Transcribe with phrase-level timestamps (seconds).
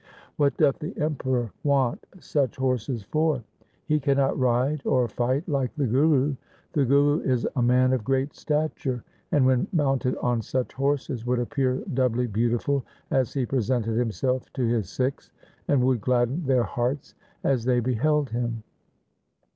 [0.37, 3.43] What doth the Emperor want such horses for?
[3.85, 6.33] He cannot ride or fight like the Guru.
[6.73, 11.37] The Guru is a man of great stature, and when mounted on such horses would
[11.37, 15.29] appear doubly beautiful as he presented himself to his Sikhs,
[15.67, 17.13] and would gladden their hearts
[17.43, 18.63] as they beheld him.'